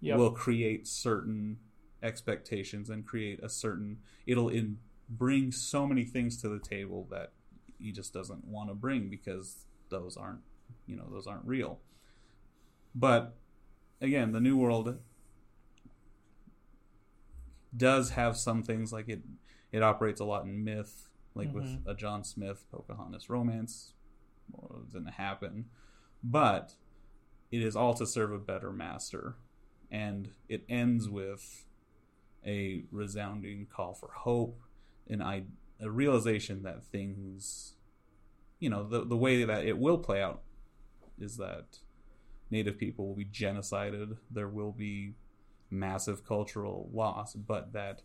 [0.00, 0.18] Yep.
[0.18, 1.58] will create certain
[2.02, 7.32] expectations and create a certain it'll in, bring so many things to the table that
[7.78, 10.40] he just doesn't want to bring because those aren't
[10.86, 11.80] you know those aren't real.
[12.94, 13.36] But
[14.00, 14.98] again the new world
[17.76, 19.22] does have some things like it
[19.72, 21.88] it operates a lot in myth like with mm-hmm.
[21.88, 23.92] a john smith pocahontas romance
[24.50, 25.66] well, it didn't happen
[26.24, 26.74] but
[27.52, 29.36] it is all to serve a better master
[29.90, 31.64] and it ends with
[32.46, 34.60] a resounding call for hope
[35.08, 35.42] and I,
[35.80, 37.74] a realization that things
[38.58, 40.42] you know the, the way that it will play out
[41.18, 41.78] is that
[42.50, 44.16] native people will be genocided.
[44.30, 45.14] There will be
[45.70, 48.02] massive cultural loss but that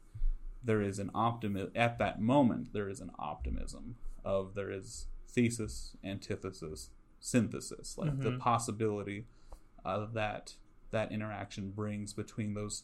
[0.63, 5.95] there is an optimism at that moment there is an optimism of there is thesis
[6.03, 9.25] antithesis synthesis like the possibility
[9.83, 10.53] uh, that
[10.91, 12.83] that interaction brings between those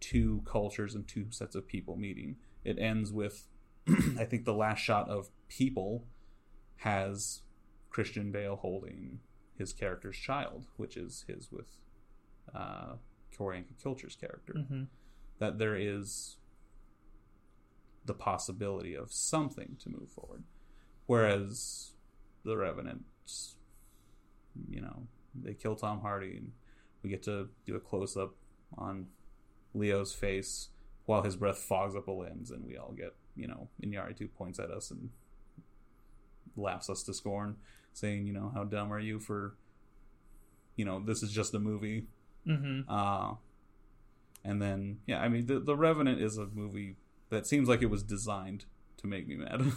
[0.00, 2.36] two cultures and two sets of people meeting.
[2.64, 3.46] It ends with,
[4.18, 6.04] I think, the last shot of people
[6.78, 7.42] has
[7.90, 9.20] Christian Bale holding
[9.56, 11.68] his character's child, which is his with
[12.54, 12.94] uh,
[13.36, 14.54] Q'orianka Kilcher's character.
[15.38, 16.36] That there is
[18.04, 20.44] the possibility of something to move forward,
[21.06, 21.92] whereas
[22.44, 23.56] the Revenants,
[24.68, 26.52] you know, they kill Tom Hardy and
[27.04, 28.34] we get to do a close up
[28.76, 29.06] on
[29.74, 30.70] Leo's face
[31.06, 34.58] while his breath fogs up a lens, and we all get, you know, Iñárritu points
[34.58, 35.10] at us and
[36.56, 37.56] laughs us to scorn,
[37.92, 39.54] saying, you know, how dumb are you for,
[40.76, 42.06] you know, this is just a movie.
[42.46, 42.90] Mm-hmm.
[42.90, 43.34] Uh,
[44.44, 46.96] and then, yeah, I mean, the, the Revenant is a movie
[47.30, 48.64] that seems like it was designed
[48.98, 49.60] to make me mad.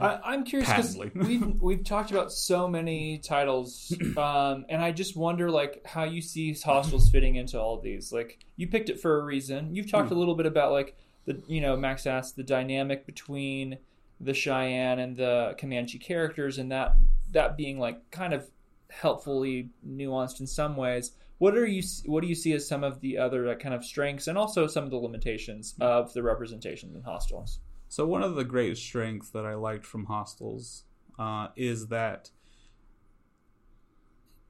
[0.00, 5.16] I, I'm curious because we've we've talked about so many titles, um, and I just
[5.16, 8.12] wonder like how you see Hostiles fitting into all of these.
[8.12, 9.74] Like you picked it for a reason.
[9.74, 13.78] You've talked a little bit about like the you know Max asked the dynamic between
[14.20, 16.96] the Cheyenne and the Comanche characters, and that
[17.32, 18.48] that being like kind of
[18.90, 21.12] helpfully nuanced in some ways.
[21.38, 23.84] What are you what do you see as some of the other uh, kind of
[23.84, 27.58] strengths and also some of the limitations of the representations in Hostiles?
[27.94, 30.82] So one of the great strengths that I liked from Hostiles
[31.16, 32.30] uh, is that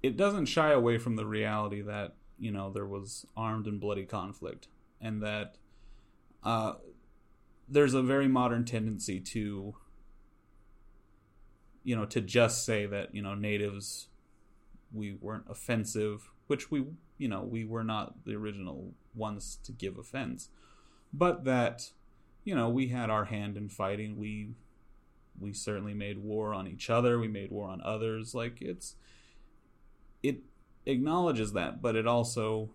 [0.02, 4.07] it doesn't shy away from the reality that you know there was armed and bloody
[4.07, 5.57] conflict, and that
[6.42, 6.76] uh,
[7.68, 9.74] there's a very modern tendency to
[11.83, 14.09] you know to just say that you know natives
[14.90, 16.87] we weren't offensive, which we
[17.18, 20.48] you know we were not the original ones to give offense,
[21.12, 21.90] but that
[22.44, 24.18] you know we had our hand in fighting.
[24.18, 24.50] We
[25.38, 27.18] we certainly made war on each other.
[27.18, 28.35] We made war on others.
[28.35, 28.96] Like it's
[30.22, 30.40] it
[30.87, 32.70] acknowledges that, but it also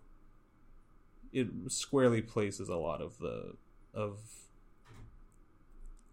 [1.32, 3.54] it squarely places a lot of the
[3.94, 4.20] of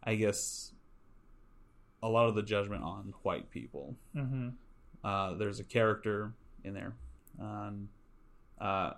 [0.02, 0.72] I guess
[2.02, 3.96] a lot of the judgment on white people.
[4.14, 4.50] Mm-hmm.
[5.02, 6.94] Uh, there's a character in there.
[7.40, 7.88] Um,
[8.60, 8.92] uh,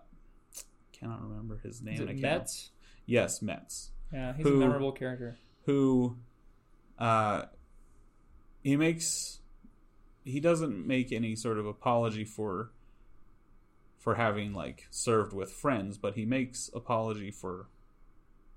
[0.93, 1.95] cannot remember his name.
[1.95, 2.71] Is it Metz?
[3.07, 3.91] Yes, Metz.
[4.13, 5.37] Yeah, he's Who- a memorable character.
[5.65, 6.17] Who,
[6.99, 7.43] uh,
[8.63, 9.41] he makes,
[10.25, 12.71] he doesn't make any sort of apology for,
[13.99, 17.67] for having like served with friends, but he makes apology for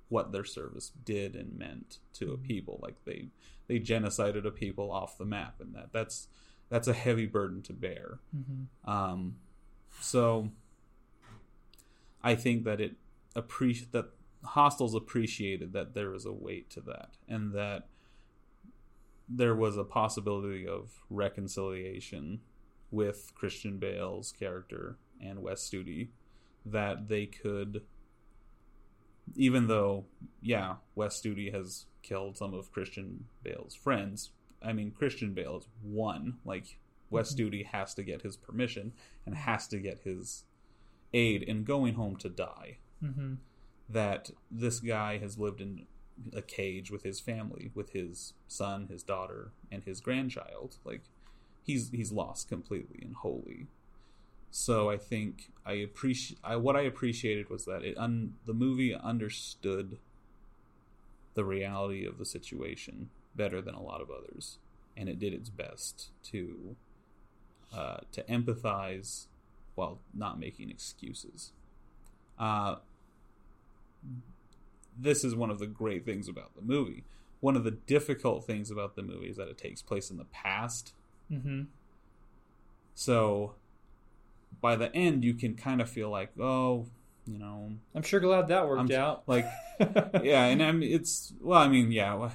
[0.07, 2.79] what their service did and meant to a people.
[2.81, 3.27] Like they,
[3.67, 6.27] they genocided a people off the map, and that that's
[6.69, 8.19] that's a heavy burden to bear.
[8.85, 9.35] Um,
[9.99, 10.51] so
[12.23, 12.95] I think that it
[13.35, 14.09] appreciate that
[14.43, 17.87] Hostiles appreciated that there was a weight to that, and that
[19.29, 22.41] there was a possibility of reconciliation
[22.89, 26.09] with Christian Bale's character and Wes Studi,
[26.65, 27.83] that they could,
[29.35, 30.05] even though,
[30.41, 34.31] yeah, Wes Studi has killed some of Christian Bale's friends.
[34.61, 36.37] I mean, Christian Bale is one.
[36.43, 36.77] Like,
[37.09, 38.93] Wes Studi has to get his permission
[39.25, 40.43] and has to get his
[41.13, 42.77] aid in going home to die.
[43.03, 43.35] Mm-hmm.
[43.91, 45.85] That this guy has lived in
[46.33, 50.77] a cage with his family, with his son, his daughter, and his grandchild.
[50.85, 51.01] Like,
[51.63, 53.67] he's he's lost completely and wholly.
[54.51, 59.97] So I think I appreciate what I appreciated was that it un, the movie understood
[61.33, 64.59] the reality of the situation better than a lot of others,
[64.97, 66.75] and it did its best to
[67.73, 69.27] uh, to empathize
[69.75, 71.53] while not making excuses.
[72.37, 72.75] Uh,
[74.97, 77.03] this is one of the great things about the movie.
[77.39, 80.25] One of the difficult things about the movie is that it takes place in the
[80.25, 80.93] past.
[81.31, 81.63] Mm-hmm.
[82.93, 83.55] So
[84.61, 86.85] by the end, you can kind of feel like, oh,
[87.25, 89.23] you know, I'm sure glad that worked I'm out.
[89.27, 89.45] like,
[90.23, 92.29] yeah, and I mean, it's well, I mean, yeah,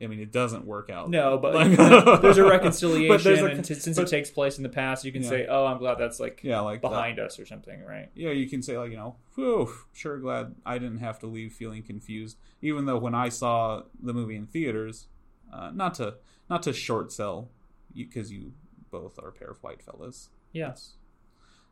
[0.00, 1.10] I mean, it doesn't work out.
[1.10, 1.76] No, but Like-
[2.22, 5.04] there's a reconciliation, But there's a- and since but- it takes place in the past,
[5.04, 5.28] you can Yeah.
[5.28, 6.88] say, "Oh, I'm glad that's like yeah, like that.
[6.90, 8.08] behind us or something," right?
[8.14, 11.52] yeah, you can say like, you know, whew, sure glad I didn't have to leave
[11.52, 12.38] feeling confused.
[12.62, 15.08] Even though when I saw the movie in theaters,
[15.52, 16.14] uh, not to
[16.48, 17.50] not to short sell,
[17.92, 18.52] because you,
[18.90, 20.30] both are a pair of white fellas.
[20.52, 20.74] Yeah,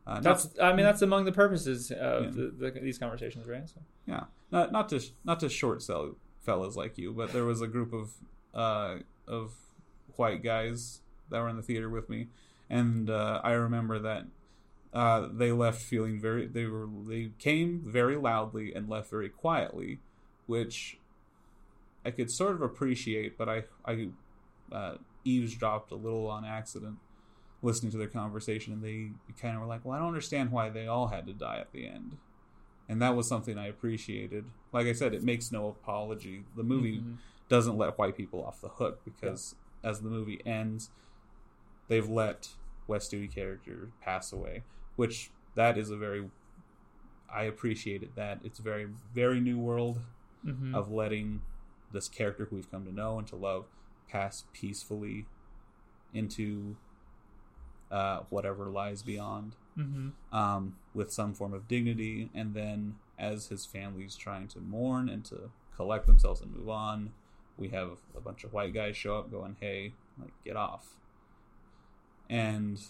[0.05, 0.49] Uh, that's.
[0.61, 2.29] I mean, that's among the purposes of Yeah.
[2.31, 3.67] the, the, these conversations, right?
[3.69, 6.15] So, yeah, not not to not to short sell
[6.47, 8.13] fellas like you, but there was a group of
[8.55, 8.95] uh,
[9.27, 9.51] of
[10.15, 12.29] white guys that were in the theater with me,
[12.69, 14.23] and uh, I remember that
[14.93, 19.99] uh, they left feeling very they were they came very loudly and left very quietly,
[20.47, 20.97] which
[22.05, 24.07] I could sort of appreciate, but I I
[24.71, 26.97] uh, eavesdropped a little on accident
[27.61, 29.09] listening to their conversation, and they
[29.41, 31.73] kind of were like, "Well, I don't understand why they all had to die at
[31.73, 32.17] the end."
[32.89, 34.45] And that was something I appreciated.
[34.71, 36.45] Like I said, it makes no apology.
[36.55, 37.17] The movie Mhm.
[37.49, 40.89] doesn't let white people off the hook because as the movie ends,
[41.87, 42.55] they've let
[42.87, 44.63] Wes Studi character pass away,
[44.95, 46.29] which that is a very
[47.29, 48.39] I appreciated that.
[48.45, 50.01] It's a very very new world
[50.45, 50.73] Mhm.
[50.73, 51.41] of letting
[51.91, 53.67] this character who we've come to know and to love
[54.07, 55.25] pass peacefully
[56.13, 56.77] into
[57.91, 60.11] uh, whatever lies beyond Mhm.
[60.33, 62.29] um, with some form of dignity.
[62.33, 67.13] And then, as his family's trying to mourn and to collect themselves and move on,
[67.57, 70.95] we have a bunch of white guys show up going, "Hey, like get off!"
[72.29, 72.81] And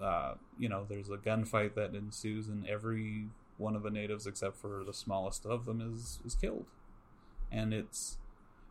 [0.00, 4.56] uh, you know, there's a gunfight that ensues, and every one of the natives, except
[4.56, 6.66] for the smallest of them, is is killed.
[7.50, 8.18] And it's,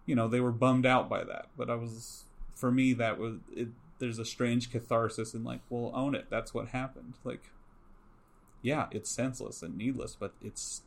[0.05, 2.25] you know, they were bummed out by that, but I was,
[2.55, 3.69] for me, that was it.
[3.99, 6.27] There's a strange catharsis in like, well, own it.
[6.29, 7.15] That's what happened.
[7.23, 7.51] Like,
[8.61, 10.83] yeah, it's senseless and needless, but it's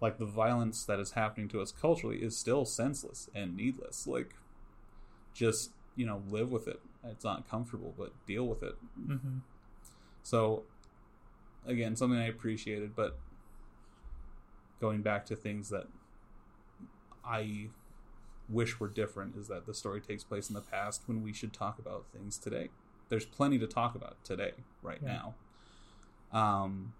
[0.00, 4.06] like the violence that is happening to us culturally is still senseless and needless.
[4.06, 4.34] Like,
[5.34, 8.76] just you know, live with it it's not comfortable, but deal with it.
[9.00, 9.38] Mm-hmm.
[10.22, 10.64] So,
[11.66, 13.16] again, something I appreciated, but
[14.80, 15.86] going back to things that
[17.24, 17.68] I
[18.48, 21.52] wish were different is that the story takes place in the past when we should
[21.52, 22.70] talk about things today.
[23.08, 25.20] There's plenty to talk about today, right Yeah.
[26.32, 26.38] now.
[26.40, 26.92] Um,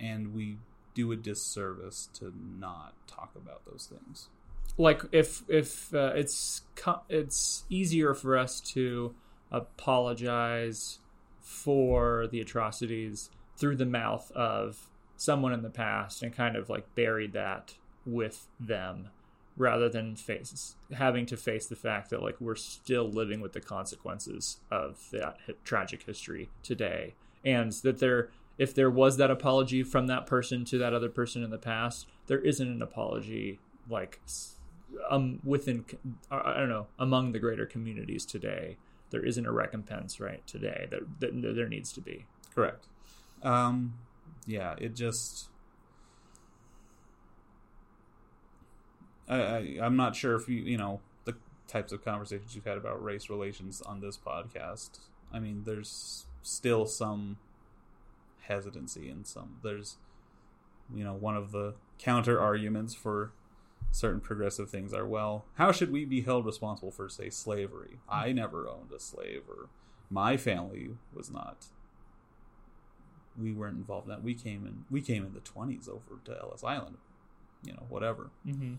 [0.00, 0.58] and we
[0.94, 4.28] do a disservice to not talk about those things.
[4.76, 9.14] like if if uh, it's co- it's easier for us to
[9.52, 10.98] apologize
[11.40, 16.92] for the atrocities through the mouth of someone in the past and kind of like
[16.96, 17.74] bury that
[18.04, 19.10] with them
[19.56, 23.60] rather than face having to face the fact that like we're still living with the
[23.60, 30.06] consequences of that tragic history today and that there if there was that apology from
[30.06, 34.20] that person to that other person in the past there isn't an apology like
[35.08, 35.84] um within
[36.30, 38.76] I don't know among the greater communities today
[39.10, 42.86] there isn't a recompense right today that, that there needs to be Correct.
[43.42, 43.94] Um,
[44.46, 45.48] yeah, it just.
[49.28, 51.34] I, I I'm not sure if you you know the
[51.68, 54.98] types of conversations you've had about race relations on this podcast.
[55.32, 57.38] I mean, there's still some
[58.42, 59.96] hesitancy and some there's
[60.94, 63.32] you know one of the counter arguments for
[63.90, 68.32] certain progressive things are well how should we be held responsible for say slavery i
[68.32, 69.70] never owned a slave or
[70.10, 71.68] my family was not
[73.40, 74.22] we weren't involved in that.
[74.22, 76.96] We came in we came in the twenties over to Ellis Island,
[77.64, 78.30] you know, whatever.
[78.46, 78.74] mm-hmm.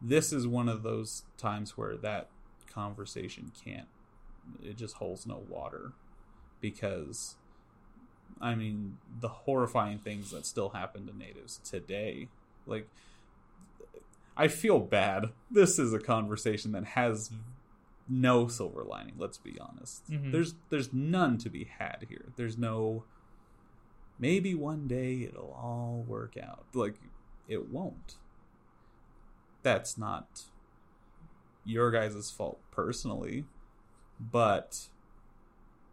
[0.00, 2.28] This is one of those times where that
[2.72, 3.88] conversation can't
[4.62, 5.92] it just holds no water
[6.60, 7.36] because
[8.40, 12.28] I mean the horrifying things that still happen to natives today.
[12.66, 12.88] Like
[14.36, 15.30] I feel bad.
[15.50, 17.30] This is a conversation that has
[18.08, 20.08] no silver lining, let's be honest.
[20.10, 20.30] Mhm.
[20.32, 22.26] There's there's none to be had here.
[22.36, 23.04] There's no
[24.18, 26.66] maybe one day it'll all work out.
[26.74, 26.96] Like
[27.48, 28.16] it won't.
[29.66, 30.26] That's not
[31.64, 33.46] your guys' fault personally,
[34.20, 34.78] but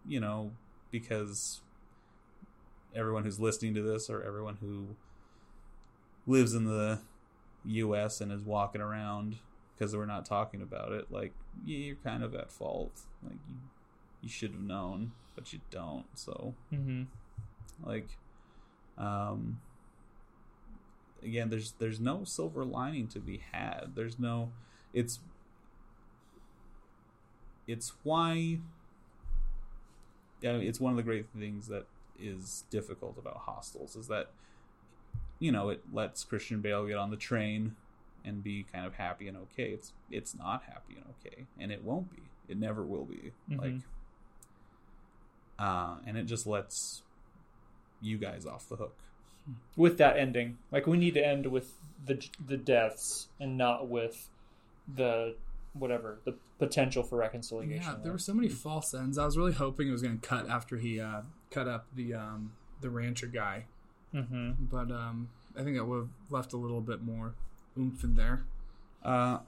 [0.08, 0.52] you know,
[0.92, 1.62] because
[2.96, 4.90] everyone who's listening to this or everyone who
[6.28, 7.00] lives in the
[7.66, 9.38] US and is walking around
[9.76, 11.34] because we're not talking about it, like
[11.66, 12.92] yeah, you're kind of at fault.
[13.24, 13.56] Like you
[14.22, 16.06] you should have known, but you don't.
[16.14, 17.06] So Mm-hmm.
[17.90, 18.08] like
[19.00, 19.58] um
[21.26, 23.92] again there's there's no silver lining to be had.
[23.96, 24.52] There's no
[24.94, 25.20] it's
[27.68, 28.60] it's why
[30.42, 31.86] yeah it's one of the great things that
[32.20, 34.30] is difficult about Hostiles is that
[35.40, 37.76] you know it lets christian bale get on the train
[38.26, 39.72] and be kind of happy and okay.
[39.72, 42.22] It's it's not happy and okay and it won't be.
[42.48, 43.32] It never will be.
[43.50, 43.58] Mhm.
[43.60, 43.74] like
[45.60, 47.02] uh and it just lets
[48.02, 48.96] you guys off the hook
[49.76, 50.58] with that ending.
[50.72, 51.74] Like we need to end with
[52.06, 54.30] the the deaths and not with
[54.96, 55.36] the
[55.74, 57.84] whatever the potential for reconciliation.
[57.84, 59.18] Yeah, there were so many false ends.
[59.18, 61.22] I was really hoping it was going to cut after he uh,
[61.52, 63.66] cut up the um, the rancher guy,
[64.14, 64.66] Mm-hmm.
[64.70, 67.34] but um, I think it would have left a little bit more
[67.78, 68.46] oomph in there.
[69.04, 69.40] Uh,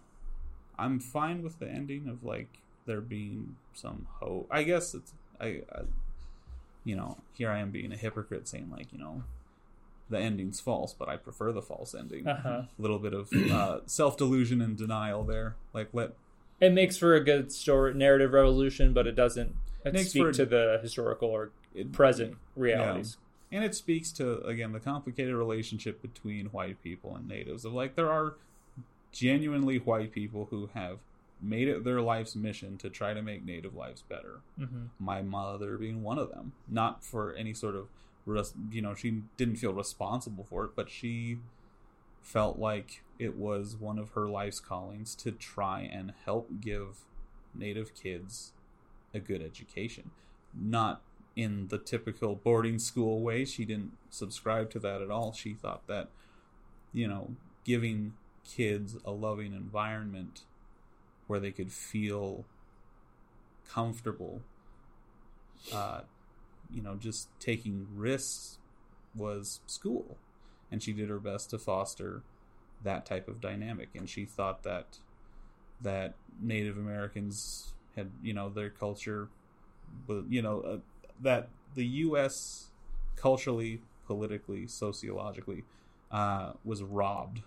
[0.80, 2.50] I'm fine with the ending of like
[2.88, 4.48] there being some hope.
[4.50, 5.82] I guess it's I, I,
[6.84, 9.24] you know, here I am being a hypocrite saying like you know,
[10.10, 12.28] the ending's false, but I prefer the false ending.
[12.28, 12.50] Uh-huh.
[12.50, 15.56] A little bit of uh, self delusion and denial there.
[15.74, 16.12] Like let
[16.60, 20.80] It makes for a good story narrative revolution, but it doesn't Makes speak to the
[20.82, 23.18] historical or it, present realities.
[23.52, 27.96] and it speaks to again the complicated relationship between white people and natives of like
[27.96, 28.34] there are
[29.12, 30.98] genuinely white people who have
[31.42, 34.86] made it their life's mission to try to make native lives better Mm-hmm.
[35.00, 37.88] my mother being one of them not for any sort of
[38.72, 41.38] you know she didn't feel responsible for it but she
[42.26, 47.02] felt like it was one of her life's callings to try and help give
[47.54, 48.52] native kids
[49.14, 50.10] a good education.
[50.54, 51.02] Not
[51.36, 53.46] in the typical boarding school way.
[53.46, 55.34] She didn't subscribe to that at all.
[55.34, 56.10] She thought that
[56.94, 58.14] you know giving
[58.44, 60.42] kids a loving environment
[61.28, 62.46] where they could feel
[63.68, 64.42] comfortable
[65.74, 66.02] uh,
[66.72, 68.58] you know, just taking risks
[69.16, 70.18] was school.
[70.72, 72.24] And she did her best to foster
[72.84, 73.90] that type of dynamic.
[73.96, 75.00] And she thought that
[75.82, 79.30] that Native Americans had, you know, their culture,
[80.08, 80.78] but you know, uh,
[81.22, 82.68] that the U.S.
[83.16, 85.64] culturally, politically, sociologically,
[86.12, 87.42] uh, was robbed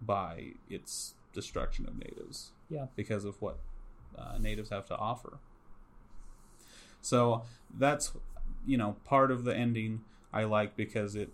[0.00, 2.52] by its destruction of natives.
[2.68, 2.86] Yeah.
[2.96, 3.58] Because of what
[4.16, 5.38] uh, natives have to offer
[7.00, 7.42] So
[7.76, 8.12] that's
[8.66, 10.02] you know part of the ending
[10.32, 11.30] I like because it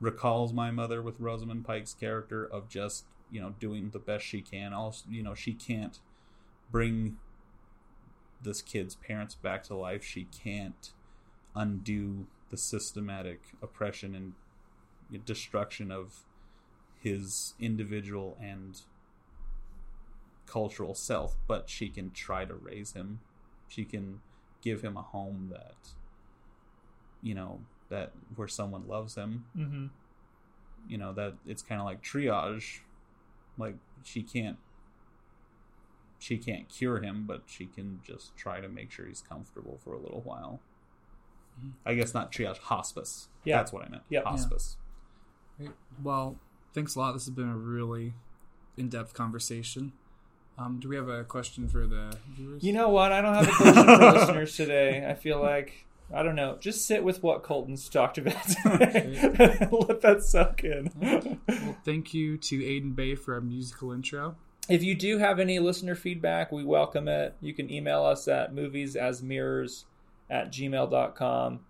[0.00, 4.40] recalls my mother with Rosamund Pike's character of just you know doing the best she
[4.40, 4.72] can.
[4.72, 5.98] Also, you know she can't
[6.70, 7.16] bring
[8.42, 10.04] this kid's parents back to life.
[10.04, 10.92] She can't
[11.54, 16.24] undo the systematic oppression and destruction of
[17.00, 18.80] his individual and
[20.46, 23.20] cultural self, but she can try to raise him.
[23.68, 24.20] She can
[24.62, 25.94] give him a home that
[27.24, 27.58] you know
[27.88, 29.46] that where someone loves him.
[29.56, 29.86] Mm-hmm.
[30.86, 32.80] You know that it's kind of like triage.
[33.58, 34.58] Like she can't
[36.18, 39.94] she can't cure him, but she can just try to make sure he's comfortable for
[39.94, 40.60] a little while.
[41.86, 43.28] I guess not triage, hospice.
[43.44, 43.58] Yeah.
[43.58, 44.02] that's what I meant.
[44.08, 44.24] Yep.
[44.24, 44.76] hospice.
[45.56, 45.70] Great.
[46.02, 46.36] Well,
[46.72, 47.12] thanks a lot.
[47.12, 48.14] This has been a really
[48.76, 49.92] in-depth conversation.
[50.58, 52.62] Um, do we have a question for the viewers?
[52.62, 53.12] You know what?
[53.12, 55.06] I don't have a question for listeners today.
[55.08, 56.56] I feel like I don't know.
[56.60, 59.18] Just sit with what Colton's talked about today.
[59.72, 60.90] Let that soak in.
[60.96, 61.38] Well,
[61.84, 64.36] thank you to Aiden Bay for our musical intro.
[64.68, 67.34] If you do have any listener feedback, we welcome it.
[67.40, 69.84] You can email us at moviesasmirrors
[70.30, 71.60] at gmail.com.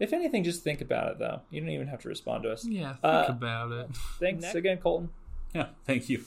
[0.00, 1.42] If anything, just think about it, though.
[1.50, 2.64] You don't even have to respond to us.
[2.66, 3.88] Yeah, think Uh, about it.
[4.18, 5.10] Thanks again, Colton.
[5.54, 6.24] Yeah, thank you.